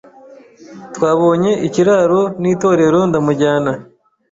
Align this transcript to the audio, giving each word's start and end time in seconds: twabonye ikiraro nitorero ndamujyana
twabonye 0.95 1.51
ikiraro 1.67 2.21
nitorero 2.41 2.99
ndamujyana 3.09 3.71